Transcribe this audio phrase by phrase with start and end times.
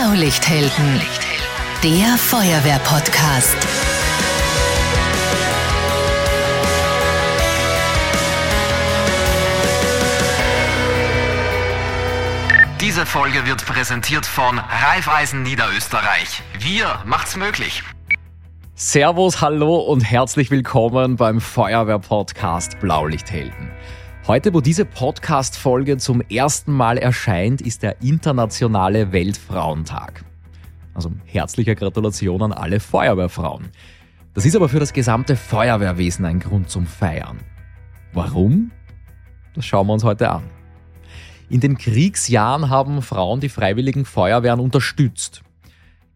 [0.00, 1.00] Blaulichthelden,
[1.82, 3.56] der Feuerwehr-Podcast.
[12.80, 16.42] Diese Folge wird präsentiert von Raiffeisen Niederösterreich.
[16.60, 17.82] Wir macht's möglich.
[18.76, 23.72] Servus, hallo und herzlich willkommen beim Feuerwehr-Podcast Blaulichthelden.
[24.28, 30.22] Heute, wo diese Podcast-Folge zum ersten Mal erscheint, ist der internationale Weltfrauentag.
[30.92, 33.70] Also herzliche Gratulation an alle Feuerwehrfrauen.
[34.34, 37.38] Das ist aber für das gesamte Feuerwehrwesen ein Grund zum Feiern.
[38.12, 38.70] Warum?
[39.54, 40.42] Das schauen wir uns heute an.
[41.48, 45.40] In den Kriegsjahren haben Frauen die freiwilligen Feuerwehren unterstützt.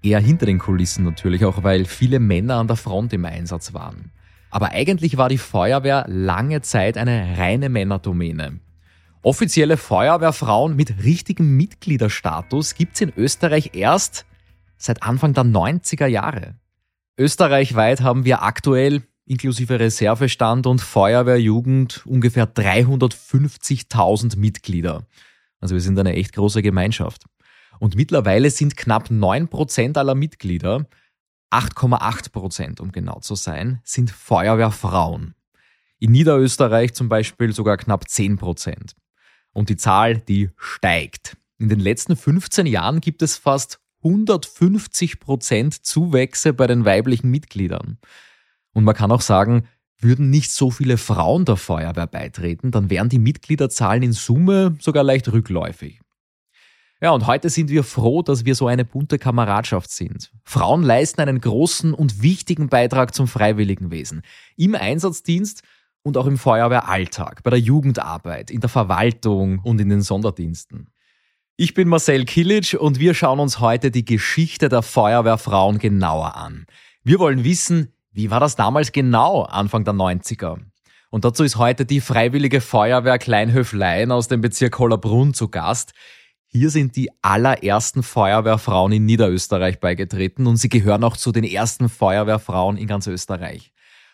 [0.03, 4.11] Eher hinter den Kulissen natürlich, auch weil viele Männer an der Front im Einsatz waren.
[4.53, 8.61] Aber eigentlich war die Feuerwehr lange Zeit eine reine Männerdomäne.
[9.23, 14.27] Offizielle Feuerwehrfrauen mit richtigem Mitgliederstatus gibt's in Österreich erst
[14.77, 16.57] seit Anfang der 90er Jahre.
[17.17, 25.07] Österreichweit haben wir aktuell inklusive Reservestand und Feuerwehrjugend ungefähr 350.000 Mitglieder.
[25.61, 27.25] Also wir sind eine echt große Gemeinschaft.
[27.79, 30.85] Und mittlerweile sind knapp 9% aller Mitglieder
[31.53, 35.35] 8,8 Prozent, um genau zu sein, sind Feuerwehrfrauen.
[35.99, 38.97] In Niederösterreich zum Beispiel sogar knapp 10 Prozent.
[39.53, 41.37] Und die Zahl, die steigt.
[41.59, 47.99] In den letzten 15 Jahren gibt es fast 150 Prozent Zuwächse bei den weiblichen Mitgliedern.
[48.73, 53.09] Und man kann auch sagen, würden nicht so viele Frauen der Feuerwehr beitreten, dann wären
[53.09, 56.02] die Mitgliederzahlen in Summe sogar leicht rückläufig.
[57.03, 60.31] Ja, und heute sind wir froh, dass wir so eine bunte Kameradschaft sind.
[60.45, 64.23] Frauen leisten einen großen und wichtigen Beitrag zum Freiwilligenwesen.
[64.57, 65.65] Im Einsatzdienst
[66.05, 70.91] und auch im Feuerwehralltag, bei der Jugendarbeit, in der Verwaltung und in den Sonderdiensten.
[71.57, 76.67] Ich bin Marcel Kilic und wir schauen uns heute die Geschichte der Feuerwehrfrauen genauer an.
[77.03, 80.61] Wir wollen wissen, wie war das damals genau, Anfang der 90er?
[81.11, 85.95] Und dazu ist heute die Freiwillige Feuerwehr Kleinhöflein aus dem Bezirk Hollerbrunn zu Gast.
[86.55, 91.89] Hier sind die allerersten Feuerwehrfrauen in Niederösterreich beigetreten und sie gehören auch zu den ersten
[91.89, 93.73] Feuerwehrfrauen in ganz Österreich.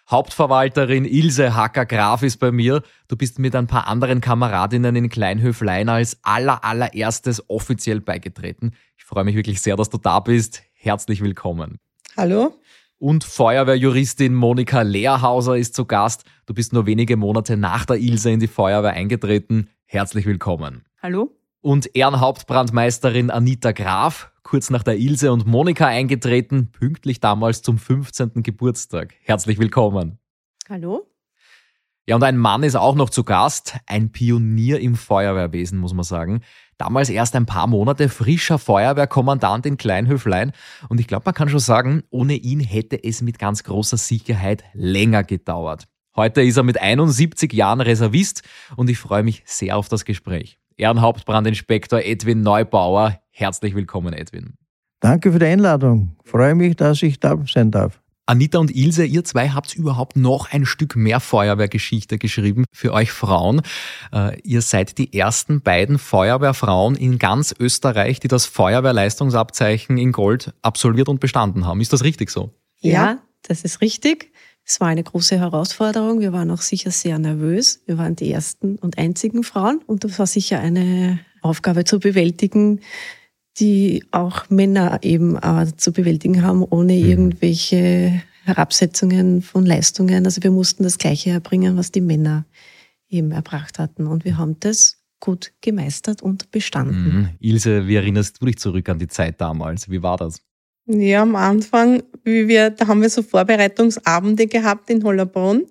[0.08, 2.84] Hauptverwalterin Ilse Hacker-Graf ist bei mir.
[3.08, 8.70] Du bist mit ein paar anderen Kameradinnen in Kleinhöflein als aller, allererstes offiziell beigetreten.
[8.96, 10.62] Ich freue mich wirklich sehr, dass du da bist.
[10.74, 11.80] Herzlich willkommen.
[12.16, 12.54] Hallo.
[12.98, 16.22] Und Feuerwehrjuristin Monika Lehrhauser ist zu Gast.
[16.46, 19.70] Du bist nur wenige Monate nach der Ilse in die Feuerwehr eingetreten.
[19.86, 20.84] Herzlich willkommen.
[21.02, 27.78] Hallo und Ehrenhauptbrandmeisterin Anita Graf, kurz nach der Ilse und Monika eingetreten, pünktlich damals zum
[27.78, 28.42] 15.
[28.42, 29.14] Geburtstag.
[29.22, 30.18] Herzlich willkommen.
[30.68, 31.06] Hallo.
[32.06, 36.04] Ja, und ein Mann ist auch noch zu Gast, ein Pionier im Feuerwehrwesen, muss man
[36.04, 36.40] sagen.
[36.78, 40.52] Damals erst ein paar Monate frischer Feuerwehrkommandant in Kleinhöflein.
[40.88, 44.64] Und ich glaube, man kann schon sagen, ohne ihn hätte es mit ganz großer Sicherheit
[44.72, 45.84] länger gedauert.
[46.16, 48.42] Heute ist er mit 71 Jahren Reservist
[48.76, 50.58] und ich freue mich sehr auf das Gespräch.
[50.78, 53.20] Ehrenhauptbrandinspektor Edwin Neubauer.
[53.30, 54.54] Herzlich willkommen, Edwin.
[55.00, 56.16] Danke für die Einladung.
[56.24, 58.00] Freue mich, dass ich da sein darf.
[58.26, 63.10] Anita und Ilse, ihr zwei habt überhaupt noch ein Stück mehr Feuerwehrgeschichte geschrieben für euch
[63.10, 63.62] Frauen.
[64.12, 70.52] Äh, ihr seid die ersten beiden Feuerwehrfrauen in ganz Österreich, die das Feuerwehrleistungsabzeichen in Gold
[70.60, 71.80] absolviert und bestanden haben.
[71.80, 72.52] Ist das richtig so?
[72.80, 74.30] Ja, das ist richtig.
[74.70, 76.20] Es war eine große Herausforderung.
[76.20, 77.80] Wir waren auch sicher sehr nervös.
[77.86, 82.80] Wir waren die ersten und einzigen Frauen und das war sicher eine Aufgabe zu bewältigen,
[83.58, 87.08] die auch Männer eben äh, zu bewältigen haben, ohne mhm.
[87.08, 90.26] irgendwelche Herabsetzungen von Leistungen.
[90.26, 92.44] Also wir mussten das Gleiche erbringen, was die Männer
[93.08, 94.06] eben erbracht hatten.
[94.06, 97.04] Und wir haben das gut gemeistert und bestanden.
[97.04, 97.28] Mhm.
[97.40, 99.88] Ilse, wie erinnerst du dich zurück an die Zeit damals?
[99.90, 100.42] Wie war das?
[100.90, 105.66] Ja, am Anfang, wie wir, da haben wir so Vorbereitungsabende gehabt in Hollerbrunn.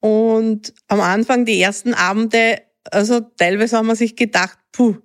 [0.00, 4.96] Und am Anfang, die ersten Abende, also teilweise haben wir sich gedacht, puh,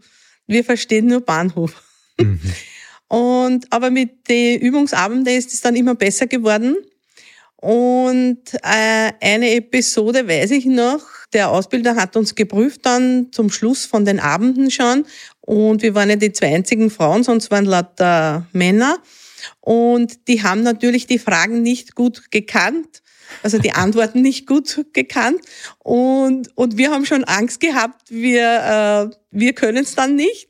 [0.48, 1.84] wir verstehen nur Bahnhof.
[2.18, 2.40] Mhm.
[3.08, 6.76] Und, aber mit den Übungsabenden ist es dann immer besser geworden.
[7.56, 11.02] Und äh, eine Episode weiß ich noch,
[11.34, 15.06] der Ausbilder hat uns geprüft dann zum Schluss von den Abenden schon.
[15.42, 19.00] Und wir waren ja die zwei einzigen Frauen, sonst waren lauter Männer.
[19.60, 23.02] Und die haben natürlich die Fragen nicht gut gekannt,
[23.44, 25.42] also die Antworten nicht gut gekannt.
[25.80, 30.50] Und, und wir haben schon Angst gehabt, wir, äh, wir können es dann nicht.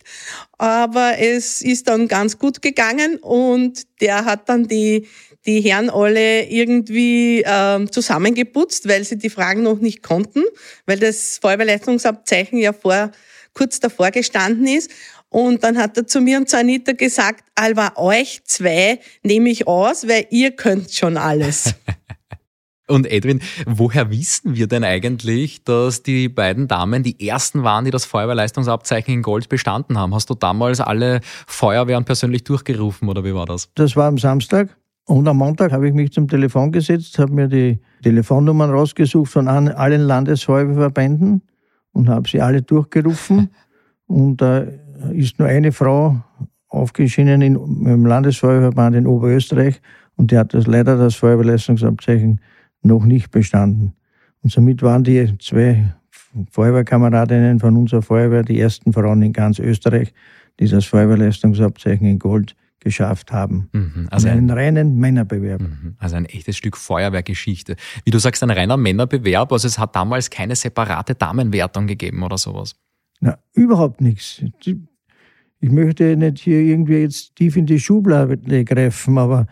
[0.57, 5.07] Aber es ist dann ganz gut gegangen und der hat dann die,
[5.45, 10.43] die Herren alle irgendwie ähm, zusammengeputzt, weil sie die Fragen noch nicht konnten,
[10.85, 13.11] weil das Feuerwehrleistungsabzeichen ja vor
[13.53, 14.91] kurz davor gestanden ist.
[15.29, 19.67] Und dann hat er zu mir und zu Anita gesagt, Alba, euch zwei nehme ich
[19.67, 21.75] aus, weil ihr könnt schon alles.
[22.87, 27.91] Und Edwin, woher wissen wir denn eigentlich, dass die beiden Damen die ersten waren, die
[27.91, 30.15] das Feuerwehrleistungsabzeichen in Gold bestanden haben?
[30.15, 33.69] Hast du damals alle Feuerwehren persönlich durchgerufen oder wie war das?
[33.75, 34.75] Das war am Samstag.
[35.05, 39.47] Und am Montag habe ich mich zum Telefon gesetzt, habe mir die Telefonnummern rausgesucht von
[39.47, 41.43] allen Landesfeuerwehrverbänden
[41.91, 43.49] und habe sie alle durchgerufen.
[44.07, 44.65] und da
[45.11, 46.21] ist nur eine Frau
[46.67, 49.81] aufgeschieden im Landesfeuerwehrverband in Oberösterreich
[50.15, 52.41] und die hat das leider das Feuerwehrleistungsabzeichen
[52.81, 53.93] noch nicht bestanden.
[54.41, 55.93] Und somit waren die zwei
[56.51, 60.13] Feuerwehrkameradinnen von unserer Feuerwehr die ersten Frauen in ganz Österreich,
[60.59, 63.69] die das Feuerwehrleistungsabzeichen in Gold geschafft haben.
[63.73, 65.61] Mhm, also einen reinen Männerbewerb.
[65.61, 67.75] Mhm, also ein echtes Stück Feuerwehrgeschichte.
[68.05, 72.37] Wie du sagst, ein reiner Männerbewerb, also es hat damals keine separate Damenwertung gegeben oder
[72.37, 72.75] sowas.
[73.19, 74.43] Na, überhaupt nichts.
[75.61, 79.47] Ich möchte nicht hier irgendwie jetzt tief in die Schublade greifen, aber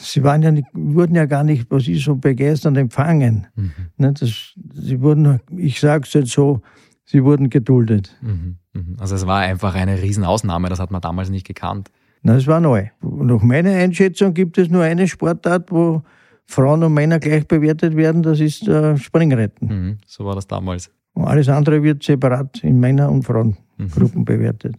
[0.00, 3.46] sie waren ja nicht, wurden ja gar nicht, was ich so begeistert empfangen.
[3.56, 3.72] Mhm.
[3.96, 6.62] Ne, das, sie wurden, ich sage es jetzt so,
[7.04, 8.16] sie wurden geduldet.
[8.20, 8.56] Mhm.
[8.72, 8.96] mhm.
[8.98, 11.90] Also es war einfach eine Riesenausnahme, das hat man damals nicht gekannt.
[12.22, 12.88] Na, das war neu.
[13.02, 16.02] Nach meiner Einschätzung gibt es nur eine Sportart, wo
[16.46, 19.68] Frauen und Männer gleich bewertet werden, das ist äh, Springretten.
[19.68, 19.98] Mhm.
[20.06, 20.90] So war das damals.
[21.14, 24.24] Und alles andere wird separat in Männer- und Frauengruppen mhm.
[24.24, 24.76] bewertet.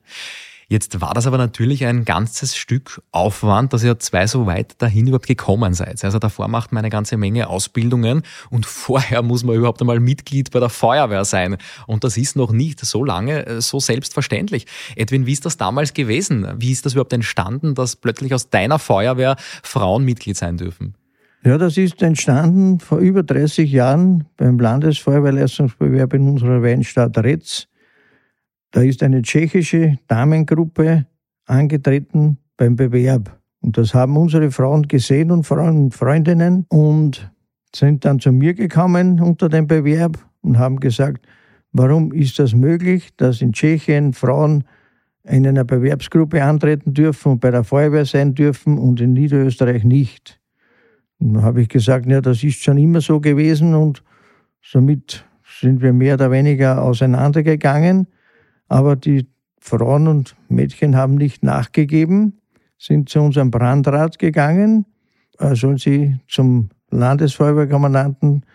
[0.68, 5.08] Jetzt war das aber natürlich ein ganzes Stück Aufwand, dass ihr zwei so weit dahin
[5.08, 6.04] überhaupt gekommen seid.
[6.04, 10.52] Also davor macht man eine ganze Menge Ausbildungen und vorher muss man überhaupt einmal Mitglied
[10.52, 11.58] bei der Feuerwehr sein.
[11.86, 14.66] Und das ist noch nicht so lange äh, so selbstverständlich.
[14.96, 16.48] Edwin, wie ist das damals gewesen?
[16.58, 20.96] Wie ist das überhaupt entstanden, dass plötzlich aus deiner Feuerwehr Frauen Mitglied sein dürfen?
[21.46, 27.68] Ja, das ist entstanden vor über 30 Jahren beim Landesfeuerwehrleistungsbewerb in unserer Weinstadt Retz.
[28.72, 31.06] Da ist eine tschechische Damengruppe
[31.46, 33.40] angetreten beim Bewerb.
[33.62, 37.32] Und das haben unsere Frauen gesehen und Freundinnen und
[37.76, 41.28] sind dann zu mir gekommen unter dem Bewerb und haben gesagt,
[41.72, 44.64] warum ist das möglich, dass in Tschechien Frauen
[45.24, 50.40] in einer Bewerbsgruppe antreten dürfen und bei der Feuerwehr sein dürfen und in Niederösterreich nicht.
[51.26, 54.04] Und da habe ich gesagt, ja, das ist schon immer so gewesen und
[54.62, 55.26] somit
[55.60, 58.06] sind wir mehr oder weniger auseinandergegangen.
[58.68, 59.28] Aber die
[59.60, 62.42] Frauen und Mädchen haben nicht nachgegeben,
[62.78, 64.86] sind zu unserem Brandrat gegangen,
[65.40, 68.46] er soll sie zum Landesfeuerwehrkommandanten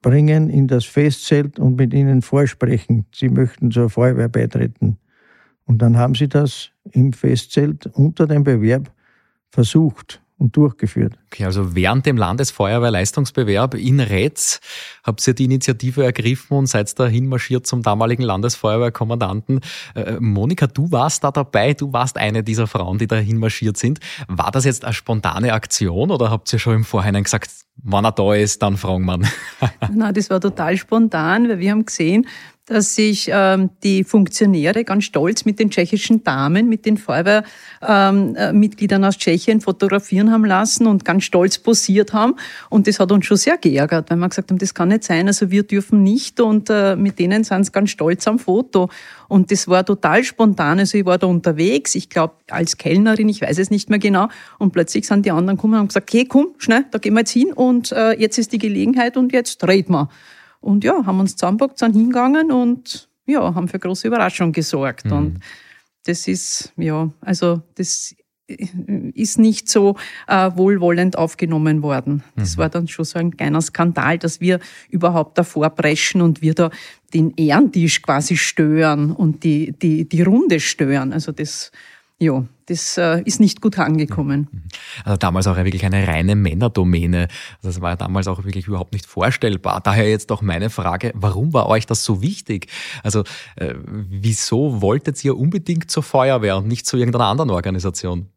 [0.00, 3.06] bringen in das Festzelt und mit ihnen vorsprechen.
[3.12, 4.96] Sie möchten zur Feuerwehr beitreten.
[5.66, 8.92] Und dann haben sie das im Festzelt unter dem Bewerb
[9.50, 11.18] versucht und durchgeführt.
[11.26, 14.60] Okay, also während dem Landesfeuerwehrleistungsbewerb in Retz
[15.04, 19.60] habt ihr die Initiative ergriffen und seid dahin marschiert zum damaligen Landesfeuerwehrkommandanten.
[19.94, 24.00] Äh, Monika, du warst da dabei, du warst eine dieser Frauen, die dahin marschiert sind.
[24.28, 27.50] War das jetzt eine spontane Aktion oder habt ihr schon im Vorhinein gesagt,
[27.82, 29.20] wenn er da ist, dann fragen wir
[29.92, 32.26] Nein, das war total spontan, weil wir haben gesehen,
[32.70, 39.04] dass sich ähm, die Funktionäre ganz stolz mit den tschechischen Damen, mit den Feuerwehrmitgliedern ähm,
[39.04, 42.36] äh, aus Tschechien fotografieren haben lassen und ganz stolz posiert haben.
[42.68, 45.26] Und das hat uns schon sehr geärgert, weil wir gesagt haben, das kann nicht sein,
[45.26, 48.88] also wir dürfen nicht und äh, mit denen sind sie ganz stolz am Foto.
[49.26, 50.78] Und das war total spontan.
[50.78, 54.28] Also ich war da unterwegs, ich glaube als Kellnerin, ich weiß es nicht mehr genau.
[54.58, 57.20] Und plötzlich sind die anderen gekommen und haben gesagt, okay, komm, schnell, da gehen wir
[57.20, 60.08] jetzt hin und äh, jetzt ist die Gelegenheit und jetzt reden wir.
[60.60, 65.06] Und ja, haben uns zusammenpackt, sind hingegangen und ja, haben für große Überraschung gesorgt.
[65.06, 65.12] Mhm.
[65.12, 65.40] Und
[66.04, 68.14] das ist, ja, also das
[69.14, 72.24] ist nicht so äh, wohlwollend aufgenommen worden.
[72.36, 72.60] Das mhm.
[72.60, 76.70] war dann schon so ein kleiner Skandal, dass wir überhaupt davor preschen und wir da
[77.14, 81.12] den Ehrentisch quasi stören und die, die, die Runde stören.
[81.12, 81.70] Also das
[82.20, 84.48] ja, das äh, ist nicht gut angekommen.
[84.52, 84.62] Mhm.
[85.04, 87.28] Also damals auch wirklich eine reine Männerdomäne.
[87.56, 89.80] Also das war ja damals auch wirklich überhaupt nicht vorstellbar.
[89.80, 92.66] Daher jetzt auch meine Frage, warum war euch das so wichtig?
[93.02, 93.24] Also
[93.56, 98.28] äh, wieso wolltet ihr unbedingt zur Feuerwehr und nicht zu irgendeiner anderen Organisation?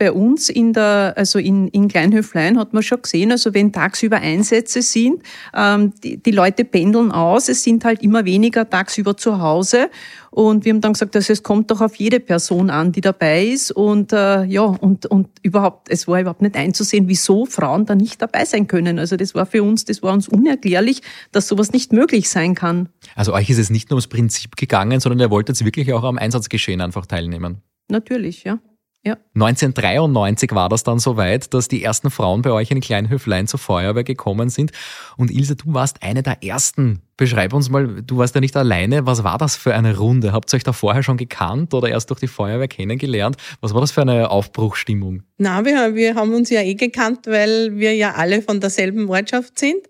[0.00, 4.16] Bei uns in der, also in, in Kleinhöflein hat man schon gesehen, also wenn tagsüber
[4.16, 5.22] Einsätze sind,
[5.54, 9.90] ähm, die, die Leute pendeln aus, es sind halt immer weniger tagsüber zu Hause.
[10.30, 13.44] Und wir haben dann gesagt, also es kommt doch auf jede Person an, die dabei
[13.44, 13.72] ist.
[13.72, 18.22] Und äh, ja, und, und überhaupt, es war überhaupt nicht einzusehen, wieso Frauen da nicht
[18.22, 18.98] dabei sein können.
[18.98, 22.88] Also das war für uns, das war uns unerklärlich, dass sowas nicht möglich sein kann.
[23.16, 26.16] Also euch ist es nicht nur ums Prinzip gegangen, sondern ihr wolltet wirklich auch am
[26.16, 27.58] Einsatzgeschehen einfach teilnehmen.
[27.90, 28.60] Natürlich, ja.
[29.02, 29.16] Ja.
[29.34, 34.04] 1993 war das dann soweit, dass die ersten Frauen bei euch in Kleinhöflein zur Feuerwehr
[34.04, 34.72] gekommen sind.
[35.16, 37.00] Und Ilse, du warst eine der ersten.
[37.16, 39.06] Beschreib uns mal, du warst ja nicht alleine.
[39.06, 40.32] Was war das für eine Runde?
[40.32, 43.36] Habt ihr euch da vorher schon gekannt oder erst durch die Feuerwehr kennengelernt?
[43.62, 45.22] Was war das für eine Aufbruchstimmung?
[45.38, 49.58] Na, wir, wir haben uns ja eh gekannt, weil wir ja alle von derselben Ortschaft
[49.58, 49.80] sind.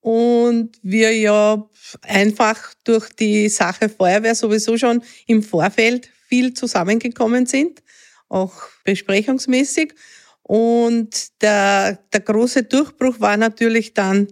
[0.00, 1.68] Und wir ja
[2.02, 7.82] einfach durch die Sache Feuerwehr sowieso schon im Vorfeld viel zusammengekommen sind
[8.28, 8.52] auch
[8.84, 9.94] besprechungsmäßig.
[10.42, 14.28] Und der, der große Durchbruch war natürlich dann,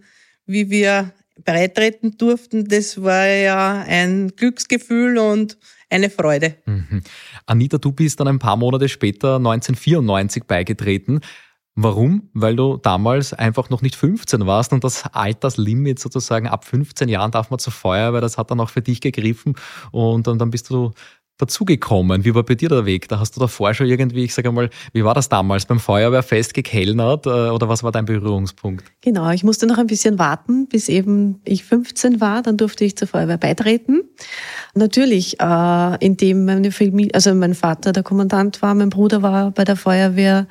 [0.47, 1.13] wie wir
[1.45, 2.69] beitreten durften.
[2.69, 5.59] Das war ja ein Glücksgefühl und
[5.91, 6.57] eine Freude.
[6.67, 7.03] Mhm.
[7.47, 11.21] Anita, du bist dann ein paar Monate später 1994 beigetreten.
[11.77, 12.31] Warum?
[12.35, 17.33] Weil du damals einfach noch nicht 15 warst und das Alterslimit sozusagen ab 15 Jahren
[17.33, 19.57] darf man zur Feuerwehr, das hat dann auch für dich gegriffen
[19.91, 20.93] und, und dann bist du
[21.39, 22.25] dazugekommen?
[22.25, 23.09] Wie war bei dir der Weg?
[23.09, 26.55] Da hast du davor schon irgendwie, ich sage mal, wie war das damals beim Feuerwehrfest
[26.55, 28.85] gekellnert äh, oder was war dein Berührungspunkt?
[29.01, 32.97] Genau, ich musste noch ein bisschen warten, bis eben ich 15 war, dann durfte ich
[32.97, 34.03] zur Feuerwehr beitreten.
[34.75, 39.65] Natürlich, äh, indem meine Familie, also mein Vater der Kommandant war, mein Bruder war bei
[39.65, 40.47] der Feuerwehr,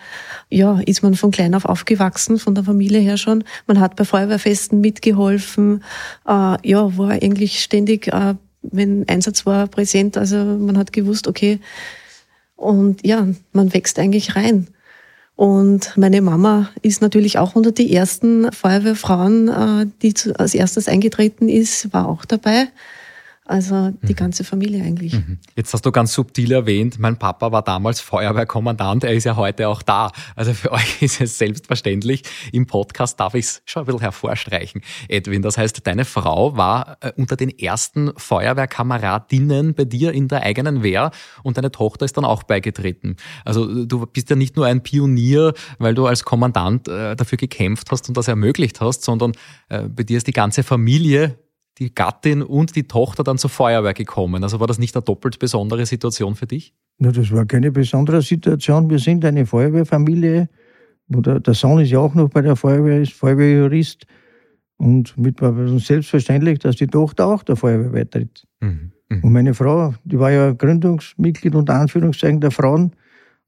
[0.49, 3.43] ja, ist man von klein auf aufgewachsen, von der Familie her schon.
[3.67, 5.83] Man hat bei Feuerwehrfesten mitgeholfen,
[6.27, 10.17] äh, ja, war eigentlich ständig äh, wenn Einsatz war, präsent.
[10.17, 11.59] Also man hat gewusst, okay,
[12.55, 14.67] und ja, man wächst eigentlich rein.
[15.35, 21.49] Und meine Mama ist natürlich auch unter die ersten Feuerwehrfrauen, äh, die als erstes eingetreten
[21.49, 22.67] ist, war auch dabei.
[23.45, 24.15] Also die mhm.
[24.15, 25.13] ganze Familie eigentlich.
[25.13, 25.37] Mhm.
[25.55, 29.67] Jetzt hast du ganz subtil erwähnt, mein Papa war damals Feuerwehrkommandant, er ist ja heute
[29.67, 30.11] auch da.
[30.35, 32.23] Also für euch ist es selbstverständlich.
[32.53, 35.41] Im Podcast darf ich es schon ein bisschen hervorstreichen, Edwin.
[35.41, 40.81] Das heißt, deine Frau war äh, unter den ersten Feuerwehrkameradinnen bei dir in der eigenen
[40.81, 41.11] Wehr
[41.43, 43.17] und deine Tochter ist dann auch beigetreten.
[43.43, 47.91] Also du bist ja nicht nur ein Pionier, weil du als Kommandant äh, dafür gekämpft
[47.91, 49.33] hast und das ermöglicht hast, sondern
[49.67, 51.37] äh, bei dir ist die ganze Familie
[51.79, 54.43] die Gattin und die Tochter dann zur Feuerwehr gekommen.
[54.43, 56.73] Also war das nicht eine doppelt besondere Situation für dich?
[56.99, 58.89] Na, das war keine besondere Situation.
[58.89, 60.49] Wir sind eine Feuerwehrfamilie.
[61.07, 64.05] Der, der Sohn ist ja auch noch bei der Feuerwehr, ist Feuerwehrjurist.
[64.77, 68.45] Und mit war uns selbstverständlich, dass die Tochter auch der Feuerwehr beitritt.
[68.59, 68.91] Mhm.
[69.09, 69.23] Mhm.
[69.23, 72.95] Und meine Frau, die war ja Gründungsmitglied unter Anführungszeichen der Frauen.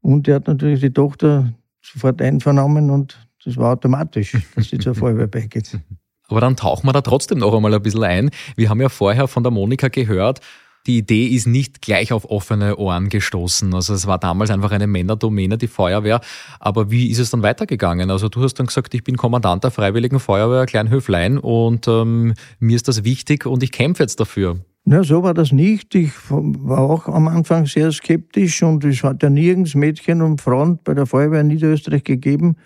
[0.02, 4.96] Und die hat natürlich die Tochter sofort einvernommen und das war automatisch, dass sie zur
[4.96, 5.80] Feuerwehr beigeht.
[6.28, 8.30] Aber dann tauchen wir da trotzdem noch einmal ein bisschen ein.
[8.56, 10.42] Wir haben ja vorher von der Monika gehört,
[10.88, 13.74] die Idee ist nicht gleich auf offene Ohren gestoßen.
[13.74, 16.22] Also es war damals einfach eine Männerdomäne, die Feuerwehr.
[16.60, 18.12] Aber wie ist es dann weitergegangen?
[18.12, 22.76] Also du hast dann gesagt, ich bin Kommandant der Freiwilligen Feuerwehr Kleinhöflein und ähm, mir
[22.76, 24.60] ist das wichtig und ich kämpfe jetzt dafür.
[24.88, 25.96] Na, so war das nicht.
[25.96, 30.78] Ich war auch am Anfang sehr skeptisch und es hat ja nirgends Mädchen und Frauen
[30.84, 32.58] bei der Feuerwehr in Niederösterreich gegeben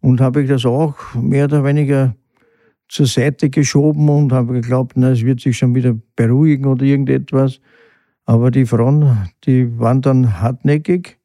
[0.00, 2.14] und habe ich das auch mehr oder weniger
[2.94, 7.60] zur Seite geschoben und habe geglaubt, na, es wird sich schon wieder beruhigen oder irgendetwas.
[8.24, 11.18] Aber die Frauen, die waren dann hartnäckig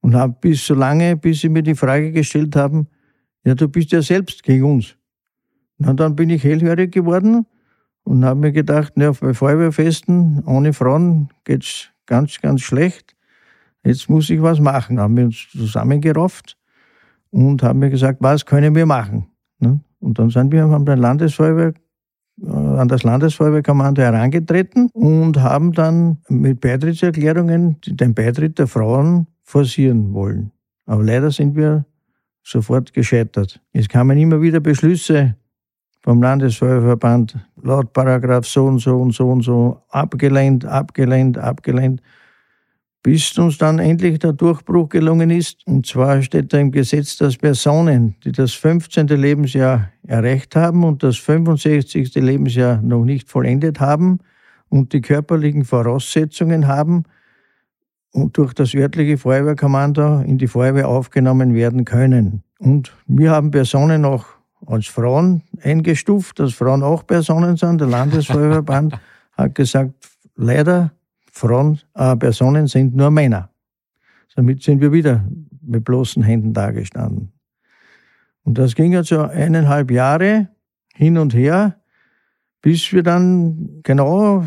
[0.00, 2.88] und haben bis so lange, bis sie mir die Frage gestellt haben,
[3.42, 4.96] ja, du bist ja selbst gegen uns.
[5.78, 7.46] Na, dann bin ich hellhörig geworden
[8.02, 13.16] und habe mir gedacht, na, bei Feuerwehrfesten ohne Frauen geht's ganz, ganz schlecht.
[13.82, 15.00] Jetzt muss ich was machen.
[15.00, 16.58] Haben wir uns zusammengerafft
[17.30, 19.28] und haben mir gesagt, was können wir machen?
[19.58, 19.80] Ne?
[20.00, 21.74] Und dann sind wir an, der Landesfeuerwehr,
[22.42, 30.12] äh, an das Landesfeuerwehrkommando herangetreten und haben dann mit Beitrittserklärungen den Beitritt der Frauen forcieren
[30.14, 30.52] wollen.
[30.86, 31.84] Aber leider sind wir
[32.42, 33.60] sofort gescheitert.
[33.72, 35.36] Es kamen immer wieder Beschlüsse
[36.00, 42.00] vom Landesfeuerverband laut Paragraph so und so und so und so abgelehnt, abgelehnt, abgelehnt
[43.02, 45.66] bis uns dann endlich der Durchbruch gelungen ist.
[45.66, 49.06] Und zwar steht da im Gesetz, dass Personen, die das 15.
[49.08, 52.14] Lebensjahr erreicht haben und das 65.
[52.16, 54.18] Lebensjahr noch nicht vollendet haben
[54.68, 57.04] und die körperlichen Voraussetzungen haben,
[58.12, 62.42] und durch das örtliche Feuerwehrkommando in die Feuerwehr aufgenommen werden können.
[62.58, 64.26] Und wir haben Personen auch
[64.66, 67.80] als Frauen eingestuft, dass Frauen auch Personen sind.
[67.80, 68.98] Der Landesfeuerwehrband
[69.36, 69.92] hat gesagt,
[70.36, 70.92] leider
[71.32, 72.16] Frauen, äh,
[72.66, 73.50] sind nur Männer.
[74.34, 75.24] Damit sind wir wieder
[75.60, 77.32] mit bloßen Händen dagestanden.
[78.44, 80.48] Und das ging also eineinhalb Jahre
[80.94, 81.76] hin und her,
[82.62, 84.46] bis wir dann genau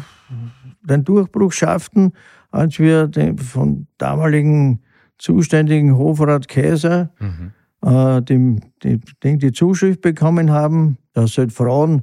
[0.82, 2.14] den Durchbruch schafften,
[2.52, 4.82] als wir den von damaligen
[5.18, 7.52] zuständigen Hofrat Käser mhm.
[7.88, 12.02] äh, dem, dem, die Zuschrift bekommen haben, dass halt Frauen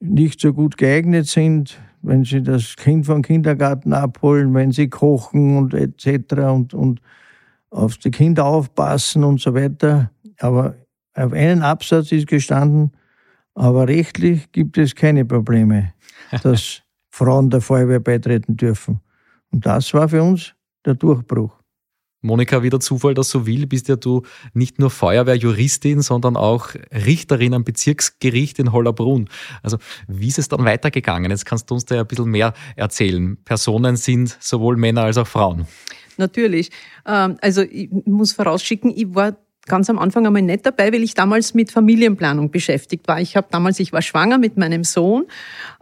[0.00, 5.56] nicht so gut geeignet sind wenn sie das Kind vom Kindergarten abholen, wenn sie kochen
[5.56, 6.34] und etc.
[6.52, 7.00] Und, und
[7.70, 10.10] auf die Kinder aufpassen und so weiter.
[10.38, 10.74] Aber
[11.14, 12.92] auf einen Absatz ist gestanden,
[13.54, 15.92] aber rechtlich gibt es keine Probleme,
[16.42, 19.00] dass Frauen der Feuerwehr beitreten dürfen.
[19.50, 20.54] Und das war für uns
[20.84, 21.61] der Durchbruch.
[22.22, 24.22] Monika, wie der Zufall das so will, bist ja du
[24.54, 29.28] nicht nur Feuerwehrjuristin, sondern auch Richterin am Bezirksgericht in Hollerbrunn.
[29.62, 31.30] Also wie ist es dann weitergegangen?
[31.30, 33.36] Jetzt kannst du uns da ja ein bisschen mehr erzählen.
[33.44, 35.66] Personen sind sowohl Männer als auch Frauen.
[36.16, 36.70] Natürlich.
[37.06, 39.36] Ähm, also ich muss vorausschicken, ich war
[39.66, 43.20] ganz am Anfang einmal nicht dabei, weil ich damals mit Familienplanung beschäftigt war.
[43.20, 45.26] Ich habe damals, ich war schwanger mit meinem Sohn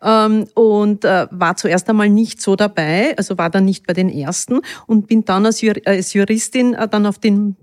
[0.03, 4.09] ähm, und äh, war zuerst einmal nicht so dabei, also war dann nicht bei den
[4.09, 7.57] ersten und bin dann als, Jur als Juristin äh, dann auf den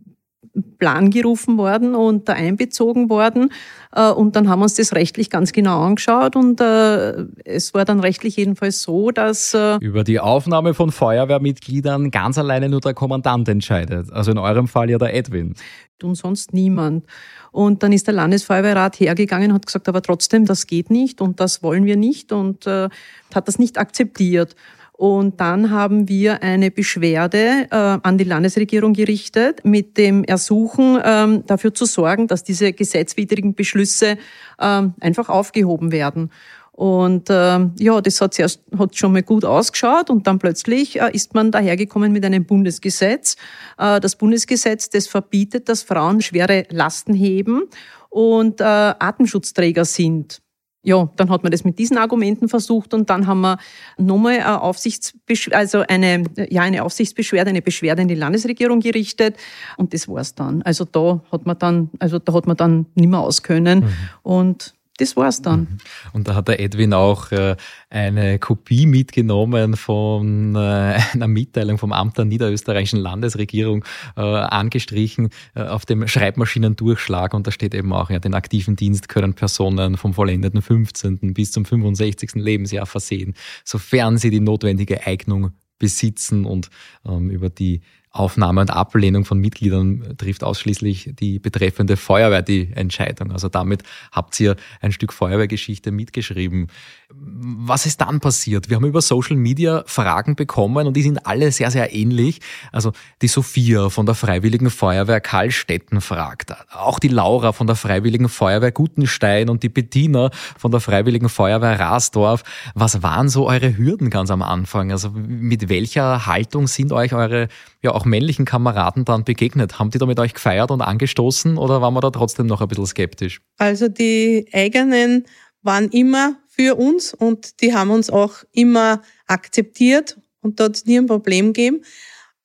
[0.77, 3.51] Plan gerufen worden und da einbezogen worden.
[3.93, 7.85] Äh, und dann haben wir uns das rechtlich ganz genau angeschaut und äh, es war
[7.85, 9.53] dann rechtlich jedenfalls so, dass...
[9.53, 14.11] Äh, Über die Aufnahme von Feuerwehrmitgliedern ganz alleine nur der Kommandant entscheidet.
[14.11, 15.55] Also in eurem Fall ja der Edwin.
[16.03, 17.05] Und sonst niemand.
[17.51, 21.39] Und dann ist der Landesfeuerwehrrat hergegangen und hat gesagt, aber trotzdem, das geht nicht und
[21.39, 24.55] das wollen wir nicht und hat das nicht akzeptiert.
[24.97, 31.43] Und dann haben wir eine Beschwerde äh, an die Landesregierung gerichtet mit dem Ersuchen, ähm,
[31.45, 34.17] dafür zu sorgen, dass diese gesetzwidrigen Beschlüsse
[34.59, 36.31] ähm, einfach aufgehoben werden.
[36.71, 41.11] Und äh, ja, das hat, zuerst, hat schon mal gut ausgeschaut und dann plötzlich äh,
[41.11, 43.35] ist man dahergekommen mit einem Bundesgesetz.
[43.77, 47.63] Äh, das Bundesgesetz, das verbietet, dass Frauen schwere Lasten heben
[48.09, 50.41] und äh, Atemschutzträger sind
[50.87, 53.57] ja, dann hat man das mit diesen Argumenten versucht und dann haben wir
[53.97, 59.35] nochmal eine Aufsichtsbeschwerde, also eine, ja, eine Aufsichtsbeschwerde, eine Beschwerde in die Landesregierung gerichtet
[59.75, 60.61] und das war's dann.
[60.61, 63.89] Also da hat man dann, also da hat man dann nicht mehr auskönnen mhm.
[64.23, 65.59] und das war's dann.
[65.59, 65.77] Mhm.
[66.13, 67.55] Und da hat der Edwin auch äh,
[67.89, 73.85] eine Kopie mitgenommen von äh, einer Mitteilung vom Amt der niederösterreichischen Landesregierung
[74.15, 79.33] äh, angestrichen auf dem Schreibmaschinendurchschlag und da steht eben auch, ja, den aktiven Dienst können
[79.33, 81.33] Personen vom vollendeten 15.
[81.33, 82.35] bis zum 65.
[82.35, 86.69] Lebensjahr versehen, sofern sie die notwendige Eignung besitzen und
[87.05, 87.81] ähm, über die
[88.17, 93.31] Aufnahme und Ablehnung von Mitgliedern trifft ausschließlich die betreffende Feuerwehr die Entscheidung.
[93.31, 96.67] Also damit habt ihr ein Stück Feuerwehrgeschichte mitgeschrieben.
[97.09, 98.69] Was ist dann passiert?
[98.69, 102.41] Wir haben über Social Media Fragen bekommen und die sind alle sehr, sehr ähnlich.
[102.71, 106.53] Also die Sophia von der Freiwilligen Feuerwehr Karlstetten fragt.
[106.73, 111.79] Auch die Laura von der Freiwilligen Feuerwehr Gutenstein und die Bettina von der Freiwilligen Feuerwehr
[111.79, 112.43] Rasdorf.
[112.73, 114.91] Was waren so eure Hürden ganz am Anfang?
[114.91, 117.47] Also mit welcher Haltung sind euch eure
[117.81, 119.79] ja auch männlichen Kameraden dann begegnet?
[119.79, 122.67] Haben die da mit euch gefeiert und angestoßen oder waren wir da trotzdem noch ein
[122.67, 123.41] bisschen skeptisch?
[123.57, 125.25] Also die eigenen
[125.61, 131.05] waren immer für uns und die haben uns auch immer akzeptiert und dort nie ein
[131.05, 131.81] Problem gegeben.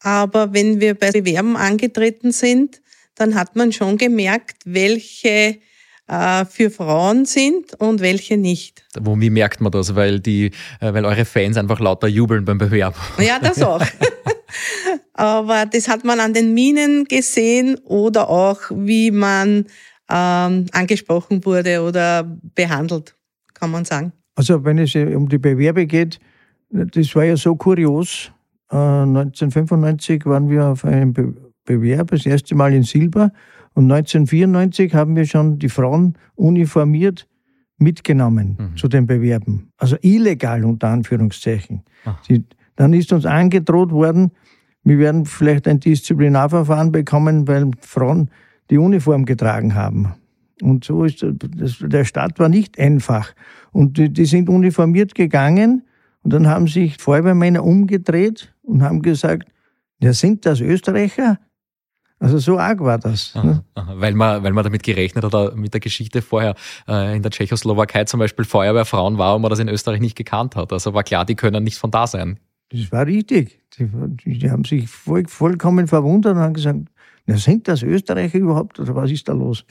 [0.00, 2.82] Aber wenn wir bei Bewerben angetreten sind,
[3.14, 5.58] dann hat man schon gemerkt, welche
[6.08, 8.84] äh, für Frauen sind und welche nicht.
[8.98, 9.94] Wo, wie merkt man das?
[9.94, 10.46] Weil, die,
[10.80, 12.96] äh, weil eure Fans einfach lauter jubeln beim Bewerben.
[13.18, 13.82] Ja, das auch.
[15.14, 19.66] Aber das hat man an den Minen gesehen oder auch, wie man
[20.10, 23.14] ähm, angesprochen wurde oder behandelt
[23.62, 24.12] kann man sagen.
[24.34, 26.18] Also wenn es um die Bewerbe geht,
[26.70, 28.32] das war ja so kurios.
[28.70, 33.30] 1995 äh, waren wir auf einem Bewerb, das erste Mal in Silber.
[33.74, 37.28] Und 1994 haben wir schon die Frauen uniformiert
[37.78, 38.76] mitgenommen mhm.
[38.76, 39.70] zu den Bewerben.
[39.76, 41.82] Also illegal unter Anführungszeichen.
[42.26, 44.32] Sie, dann ist uns angedroht worden,
[44.84, 48.30] wir werden vielleicht ein Disziplinarverfahren bekommen, weil Frauen
[48.70, 50.14] die Uniform getragen haben.
[50.60, 53.32] Und so ist das, der Start war nicht einfach.
[53.72, 55.82] Und die, die sind uniformiert gegangen
[56.22, 59.48] und dann haben sich Feuerwehrmänner umgedreht und haben gesagt,
[60.00, 61.38] ja, sind das Österreicher?
[62.18, 63.32] Also so arg war das.
[63.34, 63.64] Aha, ne?
[63.74, 66.54] aha, weil, man, weil man damit gerechnet hat, mit der Geschichte vorher
[66.86, 70.54] äh, in der Tschechoslowakei zum Beispiel Feuerwehrfrauen war und man das in Österreich nicht gekannt
[70.54, 70.72] hat.
[70.72, 72.38] Also war klar, die können nicht von da sein.
[72.72, 73.60] Das war richtig.
[73.78, 76.80] Die, die haben sich voll, vollkommen verwundert und haben gesagt,
[77.26, 79.64] na, sind das Österreicher überhaupt oder was ist da los?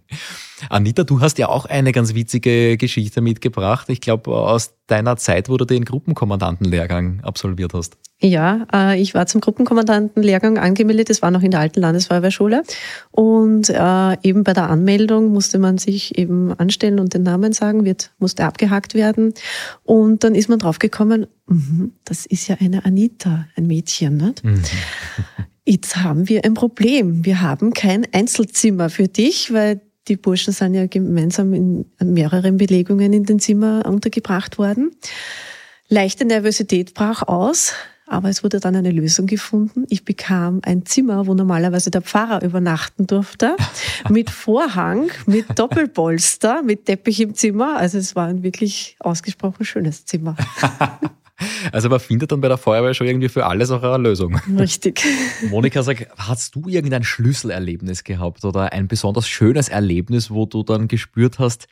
[0.70, 3.88] Anita, du hast ja auch eine ganz witzige Geschichte mitgebracht.
[3.88, 7.96] Ich glaube, aus deiner Zeit, wo du den Gruppenkommandantenlehrgang absolviert hast.
[8.20, 11.10] Ja, äh, ich war zum Gruppenkommandantenlehrgang angemeldet.
[11.10, 12.62] Das war noch in der alten Landesfeuerwehrschule.
[13.10, 17.84] Und äh, eben bei der Anmeldung musste man sich eben anstellen und den Namen sagen,
[17.84, 19.34] wird, musste abgehakt werden.
[19.82, 24.16] Und dann ist man draufgekommen, mh, das ist ja eine Anita, ein Mädchen.
[24.16, 24.44] Nicht?
[24.44, 24.62] Mhm.
[25.66, 27.24] Jetzt haben wir ein Problem.
[27.24, 33.12] Wir haben kein Einzelzimmer für dich, weil die Burschen sind ja gemeinsam in mehreren Belegungen
[33.12, 34.94] in den Zimmer untergebracht worden.
[35.88, 37.72] Leichte Nervosität brach aus.
[38.06, 39.86] aber es wurde dann eine Lösung gefunden.
[39.88, 43.56] Ich bekam ein Zimmer, wo normalerweise der Pfarrer übernachten durfte,
[44.10, 47.76] mit Vorhang, mit Doppelpolster, mit Teppich im Zimmer.
[47.78, 50.36] Also es war ein wirklich ausgesprochen schönes Zimmer.
[51.72, 54.38] Also man findet dann bei der Feuerwehr schon irgendwie für alles auch eine Lösung.
[54.56, 55.04] Richtig.
[55.50, 60.88] Monika, sag, hast du irgendein Schlüsselerlebnis gehabt oder ein besonders schönes Erlebnis, wo du dann
[60.88, 61.66] gespürt hast,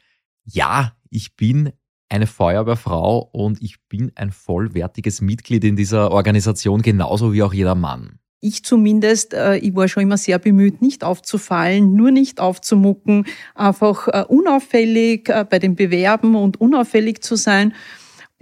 [0.44, 1.72] ja, ich bin
[2.08, 7.74] eine Feuerwehrfrau und ich bin ein vollwertiges Mitglied in dieser Organisation, genauso wie auch jeder
[7.74, 8.18] Mann.
[8.44, 14.08] Ich zumindest, äh, ich war schon immer sehr bemüht, nicht aufzufallen, nur nicht aufzumucken, einfach
[14.08, 17.72] äh, unauffällig äh, bei den Bewerben und unauffällig zu sein.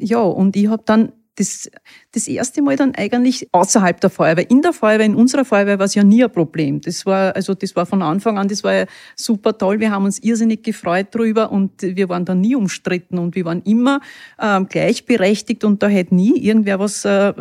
[0.00, 1.70] Ja, und ich habe dann das,
[2.12, 4.50] das erste Mal dann eigentlich außerhalb der Feuerwehr.
[4.50, 6.80] In der Feuerwehr, in unserer Feuerwehr war es ja nie ein Problem.
[6.82, 8.86] Das war, also das war von Anfang an, das war ja
[9.16, 9.80] super toll.
[9.80, 13.62] Wir haben uns irrsinnig gefreut drüber und wir waren da nie umstritten und wir waren
[13.62, 14.00] immer
[14.38, 17.32] ähm, gleichberechtigt und da hätte nie irgendwer was, äh,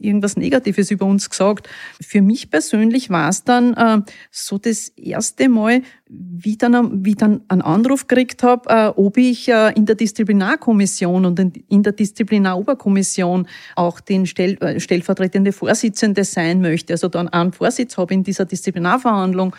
[0.00, 1.68] irgendwas Negatives über uns gesagt.
[2.00, 4.00] Für mich persönlich war es dann äh,
[4.32, 9.48] so das erste Mal, wie dann, wie dann einen Anruf gekriegt habe, äh, ob ich
[9.48, 16.60] äh, in der Disziplinarkommission und in der Disziplinaroberkommission auch den Stell, äh, stellvertretende Vorsitzende sein
[16.60, 19.54] möchte, also dann einen Vorsitz habe in dieser Disziplinarverhandlung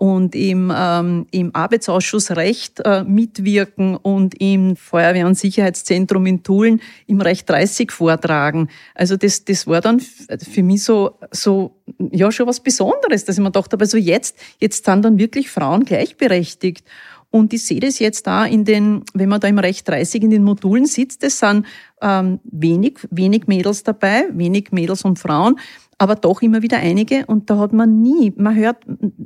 [0.00, 6.80] und im, ähm, im Arbeitsausschuss Recht äh, mitwirken und im Feuerwehr- und Sicherheitszentrum in Tulln
[7.06, 8.70] im Recht 30 vortragen.
[8.94, 13.44] Also das, das war dann für mich so, so ja schon was Besonderes, dass ich
[13.44, 16.86] mir dachte, aber so jetzt, jetzt sind dann wirklich Frauen gleichberechtigt.
[17.28, 20.30] Und ich sehe das jetzt da in den, wenn man da im Recht 30 in
[20.30, 21.66] den Modulen sitzt, es sind
[22.00, 25.56] ähm, wenig, wenig Mädels dabei, wenig Mädels und Frauen
[26.00, 28.78] aber doch immer wieder einige und da hat man nie, man hört,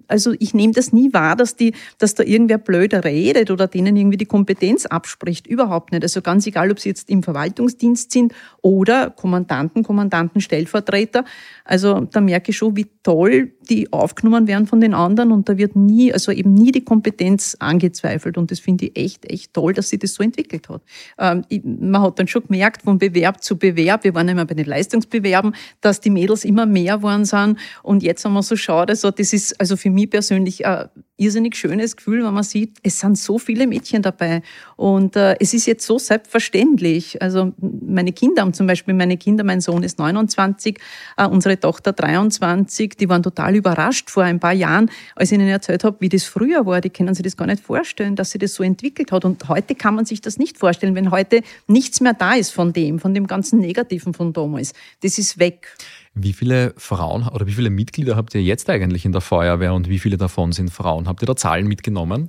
[0.08, 3.94] also ich nehme das nie wahr, dass die, dass da irgendwer blöder redet oder denen
[3.94, 6.02] irgendwie die Kompetenz abspricht, überhaupt nicht.
[6.02, 11.24] Also ganz egal, ob sie jetzt im Verwaltungsdienst sind oder Kommandanten, Kommandanten, Stellvertreter.
[11.64, 15.56] Also da merke ich schon, wie toll die aufgenommen werden von den anderen und da
[15.56, 19.72] wird nie, also eben nie die Kompetenz angezweifelt und das finde ich echt, echt toll,
[19.72, 20.82] dass sie das so entwickelt hat.
[21.18, 24.66] Ähm, man hat dann schon gemerkt, von Bewerb zu Bewerb, wir waren immer bei den
[24.66, 27.58] Leistungsbewerben, dass die Mädels immer mehr geworden sind.
[27.82, 31.56] Und jetzt haben wir so schaut, also das ist also für mich persönlich ein irrsinnig
[31.56, 34.42] schönes Gefühl, wenn man sieht, es sind so viele Mädchen dabei.
[34.76, 37.22] Und äh, es ist jetzt so selbstverständlich.
[37.22, 40.78] Also meine Kinder haben zum Beispiel, meine Kinder, mein Sohn ist 29,
[41.16, 45.48] äh, unsere Tochter 23, die waren total überrascht vor ein paar Jahren, als ich ihnen
[45.48, 46.80] erzählt habe, wie das früher war.
[46.80, 49.24] Die können sich das gar nicht vorstellen, dass sie das so entwickelt hat.
[49.24, 52.72] Und heute kann man sich das nicht vorstellen, wenn heute nichts mehr da ist von
[52.72, 54.72] dem, von dem ganzen Negativen von damals.
[55.02, 55.68] Das ist weg.
[56.14, 59.88] Wie viele Frauen oder wie viele Mitglieder habt ihr jetzt eigentlich in der Feuerwehr und
[59.88, 61.08] wie viele davon sind Frauen?
[61.08, 62.28] Habt ihr da Zahlen mitgenommen?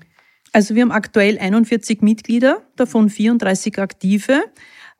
[0.54, 4.43] Also wir haben aktuell 41 Mitglieder, davon 34 aktive,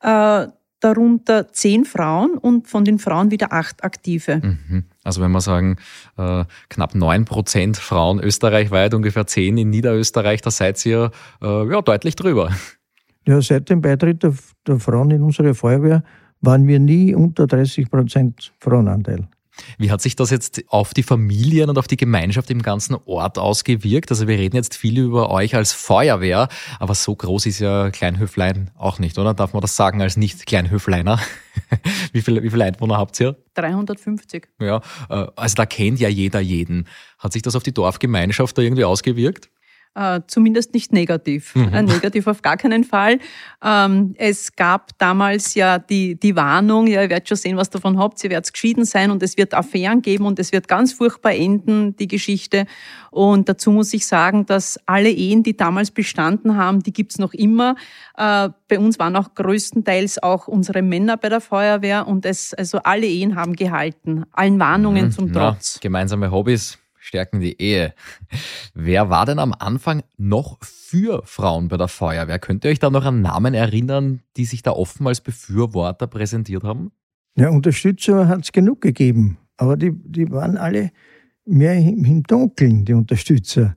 [0.02, 0.46] äh,
[0.80, 4.36] darunter 10 Frauen und von den Frauen wieder 8 aktive.
[4.36, 4.84] Mhm.
[5.02, 5.78] Also wenn wir sagen,
[6.18, 11.10] äh, knapp 9 Prozent Frauen österreichweit, ungefähr 10 in Niederösterreich, da seid ihr
[11.42, 12.50] äh, ja, deutlich drüber.
[13.26, 14.34] Ja, seit dem Beitritt der,
[14.66, 16.04] der Frauen in unsere Feuerwehr
[16.40, 19.28] waren wir nie unter 30 Prozent Frauenanteil.
[19.78, 23.38] Wie hat sich das jetzt auf die Familien und auf die Gemeinschaft im ganzen Ort
[23.38, 24.10] ausgewirkt?
[24.10, 28.70] Also wir reden jetzt viel über euch als Feuerwehr, aber so groß ist ja Kleinhöflein
[28.76, 29.34] auch nicht, oder?
[29.34, 31.20] Darf man das sagen als Nicht-Kleinhöfleiner?
[32.12, 33.36] wie, viele, wie viele Einwohner habt ihr?
[33.54, 34.48] 350.
[34.60, 36.86] Ja, äh, also da kennt ja jeder jeden.
[37.18, 39.48] Hat sich das auf die Dorfgemeinschaft da irgendwie ausgewirkt?
[39.96, 41.54] Äh, zumindest nicht negativ.
[41.54, 41.72] Mhm.
[41.72, 43.18] Äh, negativ auf gar keinen Fall.
[43.64, 47.98] Ähm, es gab damals ja die, die Warnung, ja, ihr werdet schon sehen, was davon
[47.98, 51.32] habt, ihr werdet geschieden sein und es wird Affären geben und es wird ganz furchtbar
[51.32, 52.66] enden, die Geschichte.
[53.10, 57.32] Und dazu muss ich sagen, dass alle Ehen, die damals bestanden haben, die gibt's noch
[57.32, 57.74] immer.
[58.18, 62.80] Äh, bei uns waren auch größtenteils auch unsere Männer bei der Feuerwehr und es, also
[62.84, 64.24] alle Ehen haben gehalten.
[64.32, 65.10] Allen Warnungen mhm.
[65.12, 65.76] zum Trotz.
[65.76, 67.94] Ja, gemeinsame Hobbys stärken die Ehe.
[68.74, 72.38] Wer war denn am Anfang noch für Frauen bei der Feuerwehr?
[72.38, 76.64] Könnt ihr euch da noch an Namen erinnern, die sich da offen als Befürworter präsentiert
[76.64, 76.90] haben?
[77.36, 80.90] Ja, Unterstützer hat es genug gegeben, aber die, die waren alle
[81.44, 83.76] mehr im Dunkeln, die Unterstützer.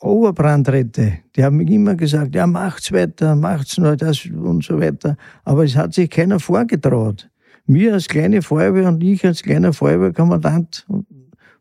[0.00, 5.16] Oberbrandräte, die haben immer gesagt, ja, macht's weiter, macht's nur das und so weiter.
[5.44, 7.30] Aber es hat sich keiner vorgetraut.
[7.66, 10.86] Wir als kleine Feuerwehr und ich als kleiner Feuerwehrkommandant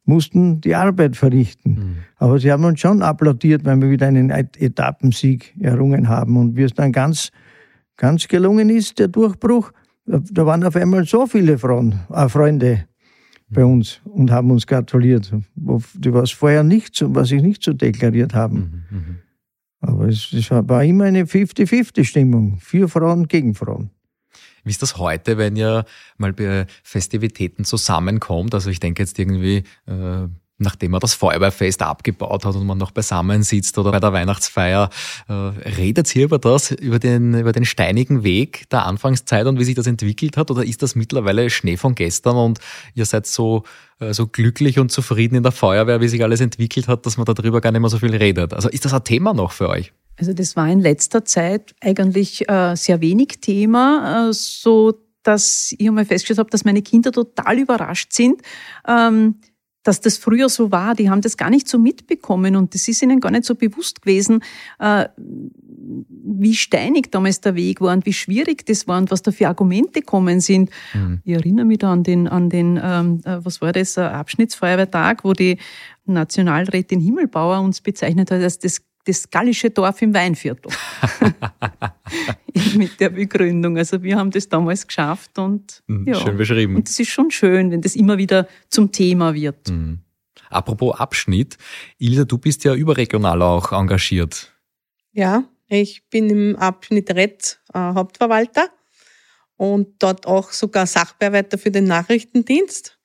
[0.06, 1.70] mussten die Arbeit verrichten.
[1.70, 1.96] Mhm.
[2.18, 6.64] Aber sie haben uns schon applaudiert, weil wir wieder einen Etappensieg errungen haben und wie
[6.64, 7.32] es dann ganz,
[7.98, 9.72] ganz gelungen ist, der Durchbruch.
[10.06, 12.86] Da waren auf einmal so viele Frauen, äh, Freunde
[13.50, 13.74] bei mhm.
[13.74, 18.86] uns und haben uns gratuliert, was vorher nicht so, was sich nicht so deklariert haben.
[18.90, 18.98] Mhm.
[18.98, 19.16] mhm.
[19.80, 22.58] Aber es, es war immer eine 50-50-Stimmung.
[22.62, 23.90] Vier Frauen gegen Frauen.
[24.64, 25.86] Wie ist das heute, wenn ihr
[26.18, 28.54] mal bei Festivitäten zusammenkommt?
[28.54, 30.28] Also ich denke jetzt irgendwie, äh,
[30.64, 34.90] nachdem man das Feuerwehrfest abgebaut hat und man noch beisammen sitzt oder bei der Weihnachtsfeier,
[35.28, 39.64] äh, redet ihr über das, über den, über den steinigen Weg der Anfangszeit und wie
[39.64, 40.50] sich das entwickelt hat?
[40.50, 42.60] Oder ist das mittlerweile Schnee von gestern und
[42.96, 43.64] ihr seid so,
[44.00, 47.26] äh, so glücklich und zufrieden in der Feuerwehr, wie sich alles entwickelt hat, dass man
[47.26, 48.54] darüber gar nicht mehr so viel redet?
[48.54, 49.94] Also ist das ein Thema noch für euch?
[50.18, 56.06] Also das war in letzter Zeit eigentlich äh, sehr wenig Thema, so dass ich einmal
[56.06, 58.42] festgestellt habe, dass meine Kinder total überrascht sind,
[58.88, 59.40] ähm,
[59.84, 60.96] dass das früher so war.
[60.96, 64.02] Die haben das gar nicht so mitbekommen und das ist ihnen gar nicht so bewusst
[64.02, 64.42] gewesen,
[64.80, 65.08] äh,
[66.26, 69.48] wie steinig damals der Weg war und wie schwierig das war und was da für
[69.48, 70.70] Argumente kommen sind.
[70.94, 71.22] Mhm.
[71.24, 75.34] Ich erinnere mich da an den, an den ähm, äh, was war das, Abschnittsfeuerwehrtag, wo
[75.34, 75.58] die
[76.06, 80.72] Nationalrätin Himmelbauer uns bezeichnet hat als das das gallische Dorf im Weinviertel.
[82.76, 83.78] Mit der Begründung.
[83.78, 86.16] Also wir haben das damals geschafft und mhm, ja.
[86.16, 86.76] Schön beschrieben.
[86.76, 89.70] Und es ist schon schön, wenn das immer wieder zum Thema wird.
[89.70, 90.00] Mhm.
[90.50, 91.58] Apropos Abschnitt,
[91.98, 94.54] Ilse, du bist ja überregional auch engagiert.
[95.12, 98.70] Ja, ich bin im Abschnitt Retz äh, Hauptverwalter
[99.58, 103.00] und dort auch sogar Sachbearbeiter für den Nachrichtendienst.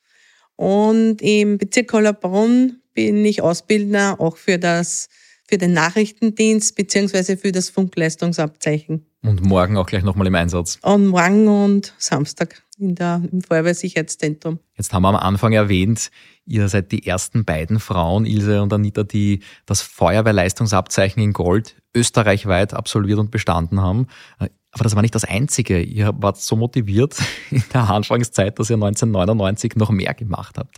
[0.56, 5.08] Und im Bezirk Hollerbrunn bin ich Ausbildner auch für das
[5.48, 9.06] für den Nachrichtendienst beziehungsweise für das Funkleistungsabzeichen.
[9.22, 10.78] Und morgen auch gleich nochmal im Einsatz.
[10.82, 14.60] Und morgen und Samstag in der, im Feuerwehrsicherheitszentrum.
[14.76, 16.10] Jetzt haben wir am Anfang erwähnt,
[16.44, 22.74] ihr seid die ersten beiden Frauen, Ilse und Anita, die das Feuerwehrleistungsabzeichen in Gold österreichweit
[22.74, 24.06] absolviert und bestanden haben.
[24.38, 25.80] Aber das war nicht das Einzige.
[25.80, 27.16] Ihr wart so motiviert
[27.50, 30.76] in der Anfangszeit, dass ihr 1999 noch mehr gemacht habt.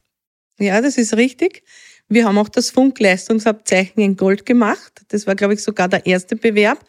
[0.59, 1.65] Ja, das ist richtig.
[2.11, 5.03] Wir haben auch das Funkleistungsabzeichen in Gold gemacht.
[5.09, 6.85] Das war, glaube ich, sogar der erste Bewerb.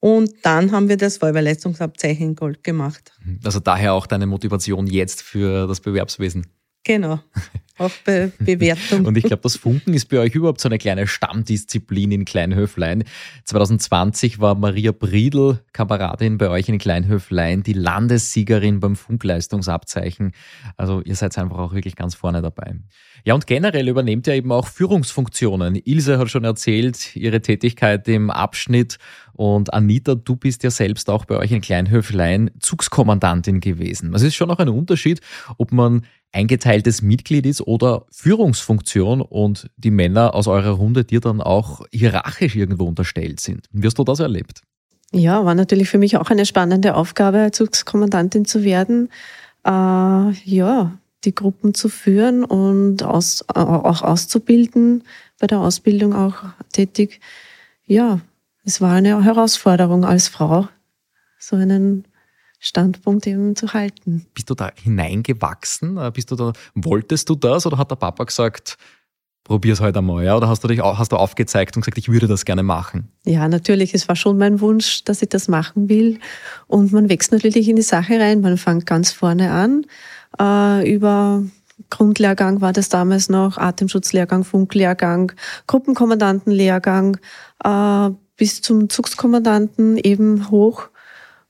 [0.00, 3.12] Und dann haben wir das Feuerwehrleistungsabzeichen in Gold gemacht.
[3.44, 6.46] Also daher auch deine Motivation jetzt für das Bewerbswesen.
[6.84, 7.20] Genau.
[7.82, 9.06] Auch Be Bewertung.
[9.06, 13.04] Und ich glaube, das Funken ist bei euch überhaupt so eine kleine Stammdisziplin in Kleinhöflein.
[13.44, 20.32] 2020 war Maria Briedl, Kameradin bei euch in Kleinhöflein, die Landessiegerin beim Funkleistungsabzeichen.
[20.76, 22.76] Also ihr seid einfach auch wirklich ganz vorne dabei.
[23.24, 25.76] Ja, und generell übernehmt ihr eben auch Führungsfunktionen.
[25.84, 28.98] Ilse hat schon erzählt, ihre Tätigkeit im Abschnitt.
[29.32, 34.14] Und Anita, du bist ja selbst auch bei euch in Kleinhöflein Zugskommandantin gewesen.
[34.14, 35.20] Es ist schon auch ein Unterschied,
[35.56, 41.40] ob man eingeteiltes Mitglied ist oder Führungsfunktion und die Männer aus eurer Runde dir dann
[41.40, 43.66] auch hierarchisch irgendwo unterstellt sind.
[43.70, 44.62] Wie hast du das erlebt?
[45.12, 49.10] Ja, war natürlich für mich auch eine spannende Aufgabe, Zugskommandantin zu werden.
[49.64, 50.92] Äh, ja,
[51.24, 55.04] die Gruppen zu führen und aus, auch auszubilden,
[55.38, 56.36] bei der Ausbildung auch
[56.72, 57.20] tätig.
[57.84, 58.20] Ja,
[58.64, 60.68] es war eine Herausforderung als Frau,
[61.38, 62.06] so einen
[62.64, 64.24] Standpunkt eben zu halten.
[64.34, 65.96] Bist du da hineingewachsen?
[65.96, 68.78] Äh, bist du da, wolltest du das oder hat der Papa gesagt,
[69.42, 70.36] probier's heute einmal, ja?
[70.36, 73.08] Oder hast du dich hast du aufgezeigt und gesagt, ich würde das gerne machen?
[73.24, 73.94] Ja, natürlich.
[73.94, 76.20] Es war schon mein Wunsch, dass ich das machen will.
[76.68, 78.40] Und man wächst natürlich in die Sache rein.
[78.40, 79.84] Man fängt ganz vorne an.
[80.40, 81.42] Äh, über
[81.90, 85.32] Grundlehrgang war das damals noch, Atemschutzlehrgang, Funklehrgang,
[85.66, 87.16] Gruppenkommandantenlehrgang,
[87.64, 90.90] äh, bis zum Zugskommandanten eben hoch.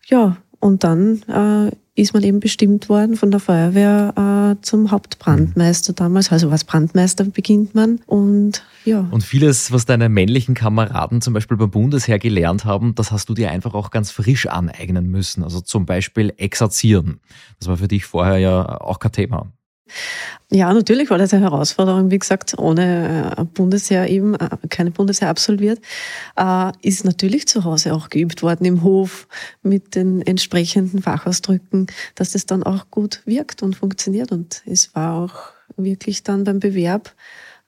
[0.07, 5.93] Ja, und dann äh, ist man eben bestimmt worden von der Feuerwehr äh, zum Hauptbrandmeister
[5.93, 6.31] damals.
[6.31, 9.01] Also als Brandmeister beginnt man und ja.
[9.11, 13.35] Und vieles, was deine männlichen Kameraden zum Beispiel beim Bundesheer gelernt haben, das hast du
[13.35, 15.43] dir einfach auch ganz frisch aneignen müssen.
[15.43, 17.19] Also zum Beispiel exerzieren.
[17.59, 19.53] Das war für dich vorher ja auch kein Thema.
[20.51, 22.11] Ja, natürlich war das eine Herausforderung.
[22.11, 25.81] Wie gesagt, ohne äh, Bundesheer eben, äh, keine Bundesheer absolviert,
[26.37, 29.29] äh, ist natürlich zu Hause auch geübt worden im Hof
[29.63, 34.31] mit den entsprechenden Fachausdrücken, dass das dann auch gut wirkt und funktioniert.
[34.31, 35.35] Und es war auch
[35.77, 37.15] wirklich dann beim Bewerb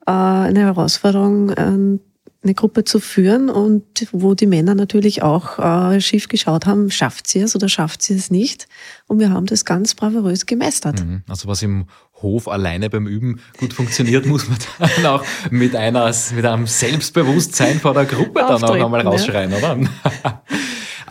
[0.06, 2.00] eine Herausforderung,
[2.44, 7.26] eine Gruppe zu führen und wo die Männer natürlich auch äh, schief geschaut haben, schafft
[7.26, 8.68] sie es oder schafft sie es nicht.
[9.06, 11.04] Und wir haben das ganz bravourös gemeistert.
[11.04, 11.22] Mhm.
[11.28, 11.86] Also was im
[12.22, 17.80] Hof alleine beim Üben gut funktioniert, muss man dann auch mit, einer, mit einem Selbstbewusstsein
[17.80, 19.58] vor der Gruppe dann auch einmal rausschreien, ja.
[19.58, 19.78] oder?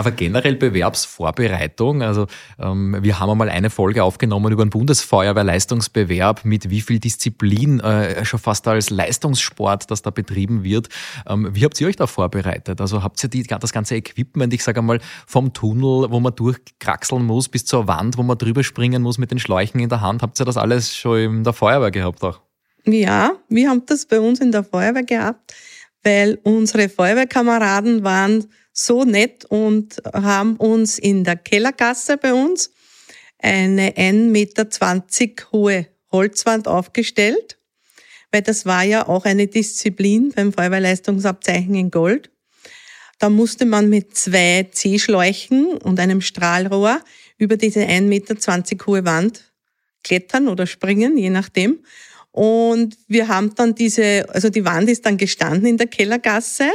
[0.04, 2.28] Aber generell Bewerbsvorbereitung, also
[2.60, 8.26] ähm, wir haben einmal eine Folge aufgenommen über den Bundesfeuerwehrleistungsbewerb, mit wie viel Disziplin äh,
[8.26, 10.90] schon fast als Leistungssport, das da betrieben wird.
[11.26, 12.82] Ähm, wie habt ihr euch da vorbereitet?
[12.82, 17.24] Also habt ihr die, das ganze Equipment, ich sage einmal, vom Tunnel, wo man durchkraxeln
[17.24, 20.22] muss, bis zur Wand, wo man drüber springen muss mit den Schläuchen in der Hand,
[20.22, 22.42] habt ihr das alles schon in der Feuerwehr gehabt auch?
[22.84, 25.54] Ja, wir haben das bei uns in der Feuerwehr gehabt,
[26.04, 32.72] weil unsere Feuerwehrkameraden waren so nett und haben uns in der Kellergasse bei uns
[33.38, 34.68] eine 1,20 Meter
[35.52, 37.58] hohe Holzwand aufgestellt,
[38.32, 42.32] weil das war ja auch eine Disziplin beim Feuerwehrleistungsabzeichen in Gold.
[43.20, 47.00] Da musste man mit zwei C-Schläuchen und einem Strahlrohr
[47.38, 48.36] über diese 1,20 Meter
[48.88, 49.54] hohe Wand
[50.04, 51.80] klettern oder springen, je nachdem.
[52.32, 56.70] Und wir haben dann diese, also die Wand ist dann gestanden in der Kellergasse.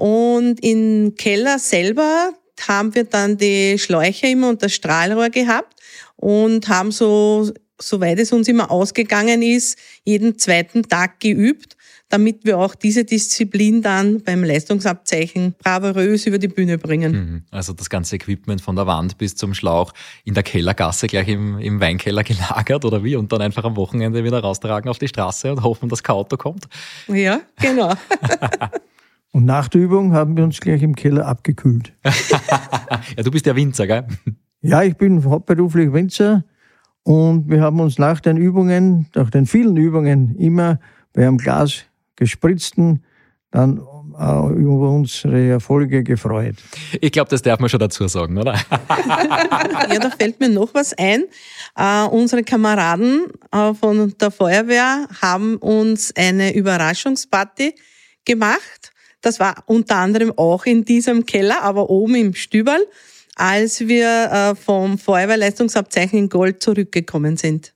[0.00, 2.32] Und im Keller selber
[2.66, 5.78] haben wir dann die Schläuche immer und das Strahlrohr gehabt
[6.16, 11.76] und haben so, soweit es uns immer ausgegangen ist, jeden zweiten Tag geübt,
[12.08, 17.12] damit wir auch diese Disziplin dann beim Leistungsabzeichen bravourös über die Bühne bringen.
[17.12, 17.42] Mhm.
[17.50, 19.92] Also das ganze Equipment von der Wand bis zum Schlauch
[20.24, 24.24] in der Kellergasse gleich im, im Weinkeller gelagert oder wie und dann einfach am Wochenende
[24.24, 26.64] wieder raustragen auf die Straße und hoffen, dass kein Auto kommt.
[27.06, 27.92] Ja, genau.
[29.32, 31.92] und nach der Übung haben wir uns gleich im Keller abgekühlt.
[32.04, 34.06] ja, du bist ja Winzer, gell?
[34.60, 36.44] Ja, ich bin hauptberuflich Winzer
[37.02, 40.78] und wir haben uns nach den Übungen, nach den vielen Übungen immer
[41.12, 41.84] bei einem Glas
[42.16, 43.02] gespritzten
[43.50, 43.78] dann
[44.18, 46.56] äh, über unsere Erfolge gefreut.
[47.00, 48.54] Ich glaube, das darf man schon dazu sagen, oder?
[48.54, 51.24] ja, da fällt mir noch was ein.
[51.76, 57.74] Äh, unsere Kameraden äh, von der Feuerwehr haben uns eine Überraschungsparty
[58.24, 58.89] gemacht.
[59.20, 62.86] Das war unter anderem auch in diesem Keller, aber oben im Stüberl
[63.40, 67.74] als wir äh, vom Feuerwehrleistungsabzeichen in Gold zurückgekommen sind.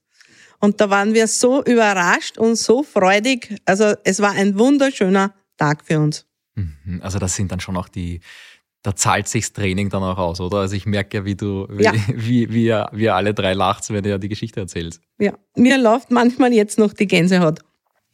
[0.61, 3.57] Und da waren wir so überrascht und so freudig.
[3.65, 6.27] Also es war ein wunderschöner Tag für uns.
[6.55, 7.01] Mhm.
[7.03, 8.21] Also das sind dann schon auch die,
[8.83, 10.59] da zahlt sich's Training dann auch aus, oder?
[10.59, 11.93] Also ich merke ja, wie du, wie, ja.
[12.09, 15.01] wie, wie, wie ihr alle drei lacht, wenn ihr die Geschichte erzählt.
[15.19, 17.61] Ja, mir läuft manchmal jetzt noch die Gänsehaut.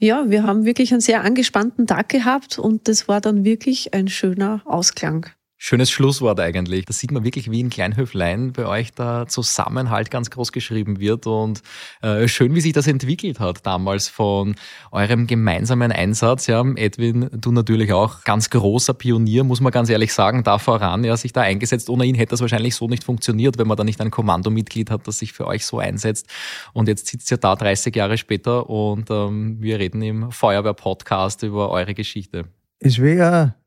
[0.02, 4.08] Ja, wir haben wirklich einen sehr angespannten Tag gehabt und das war dann wirklich ein
[4.08, 5.26] schöner Ausklang.
[5.62, 6.86] Schönes Schlusswort eigentlich.
[6.86, 11.26] Das sieht man wirklich, wie in Kleinhöflein bei euch der Zusammenhalt ganz groß geschrieben wird
[11.26, 11.60] und
[12.00, 14.54] äh, schön, wie sich das entwickelt hat damals von
[14.90, 16.46] eurem gemeinsamen Einsatz.
[16.46, 21.04] Ja, Edwin, du natürlich auch ganz großer Pionier, muss man ganz ehrlich sagen, da voran,
[21.04, 21.90] ja, sich da eingesetzt.
[21.90, 25.06] Ohne ihn hätte das wahrscheinlich so nicht funktioniert, wenn man da nicht ein Kommandomitglied hat,
[25.06, 26.26] das sich für euch so einsetzt.
[26.72, 31.68] Und jetzt sitzt ihr da 30 Jahre später und ähm, wir reden im Feuerwehr-Podcast über
[31.68, 32.46] eure Geschichte.
[32.78, 33.59] Es wäre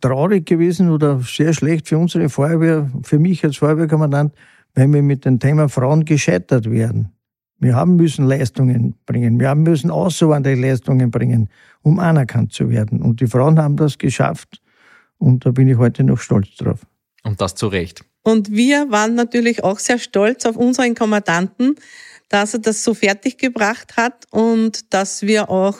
[0.00, 4.34] traurig gewesen oder sehr schlecht für unsere Feuerwehr, für mich als Feuerwehrkommandant,
[4.74, 7.12] wenn wir mit dem Thema Frauen gescheitert wären.
[7.58, 11.50] Wir haben müssen Leistungen bringen, wir haben müssen außerordentliche Leistungen bringen,
[11.82, 13.02] um anerkannt zu werden.
[13.02, 14.62] Und die Frauen haben das geschafft
[15.18, 16.80] und da bin ich heute noch stolz drauf.
[17.22, 18.02] Und das zu Recht.
[18.22, 21.74] Und wir waren natürlich auch sehr stolz auf unseren Kommandanten,
[22.30, 25.78] dass er das so fertiggebracht hat und dass wir auch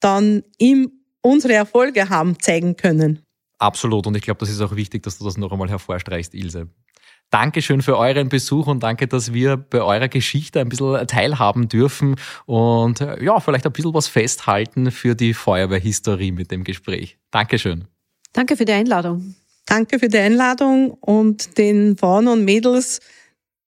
[0.00, 0.90] dann ihm
[1.22, 3.24] unsere Erfolge haben zeigen können.
[3.58, 4.06] Absolut.
[4.06, 6.68] Und ich glaube, das ist auch wichtig, dass du das noch einmal hervorstreichst, Ilse.
[7.30, 12.16] Dankeschön für euren Besuch und danke, dass wir bei eurer Geschichte ein bisschen teilhaben dürfen
[12.44, 17.16] und äh, ja, vielleicht ein bisschen was festhalten für die Feuerwehrhistorie mit dem Gespräch.
[17.30, 17.86] Dankeschön.
[18.34, 19.34] Danke für die Einladung.
[19.64, 23.00] Danke für die Einladung und den Frauen und Mädels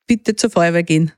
[0.05, 1.11] bitte zur Feuerwehr gehen.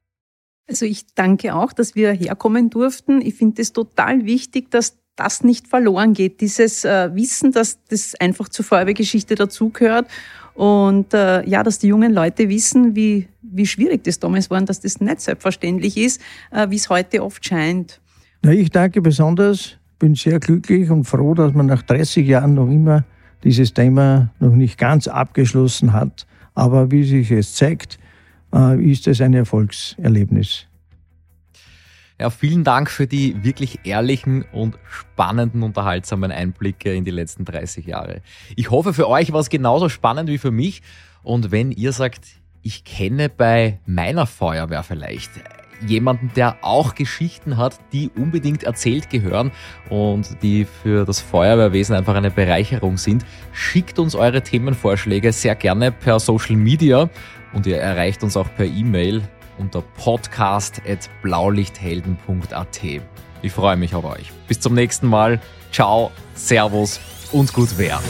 [0.69, 3.21] Also ich danke auch, dass wir herkommen durften.
[3.21, 6.39] Ich finde es total wichtig, dass das nicht verloren geht.
[6.39, 10.07] Dieses äh, Wissen, dass das einfach zur Feuerwehrgeschichte dazugehört
[10.53, 14.69] und äh, ja, dass die jungen Leute wissen, wie, wie schwierig das damals war und
[14.69, 17.99] dass das nicht selbstverständlich ist, äh, wie es heute oft scheint.
[18.43, 22.69] Na, ich danke besonders, bin sehr glücklich und froh, dass man nach 30 Jahren noch
[22.69, 23.03] immer
[23.43, 26.25] dieses Thema noch nicht ganz abgeschlossen hat.
[26.53, 27.99] Aber wie sich es zeigt,
[28.53, 30.66] äh, ist es ein Erfolgserlebnis.
[32.19, 37.85] Ja, vielen Dank für die wirklich ehrlichen und spannenden, unterhaltsamen Einblicke in die letzten 30
[37.85, 38.21] Jahre.
[38.55, 40.81] Ich hoffe, für euch war es genauso spannend wie für mich.
[41.21, 42.25] Und wenn ihr sagt,
[42.63, 45.29] ich kenne bei meiner Feuerwehr vielleicht
[45.85, 49.51] jemanden, der auch Geschichten hat, die unbedingt erzählt gehören
[49.89, 55.91] und die für das Feuerwehrwesen einfach eine Bereicherung sind, schickt uns eure Themenvorschläge sehr gerne
[55.91, 57.11] per Social Media
[57.53, 59.21] und ihr erreicht uns auch per E-Mail
[59.57, 62.79] unter podcast.blaulichthelden.at.
[63.41, 64.31] Ich freue mich auf euch.
[64.47, 65.39] Bis zum nächsten Mal.
[65.71, 66.99] Ciao, Servus
[67.31, 68.01] und gut Wehr.